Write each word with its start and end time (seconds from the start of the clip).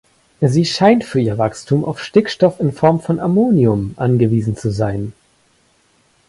Sie 0.41 0.65
scheint 0.65 1.03
für 1.03 1.19
ihr 1.19 1.37
Wachstum 1.37 1.85
auf 1.85 2.03
Stickstoff 2.03 2.59
in 2.59 2.71
Form 2.73 3.01
von 3.01 3.19
Ammonium 3.19 3.93
angewiesen 3.97 4.57
zu 4.57 4.71
sein. 4.71 5.13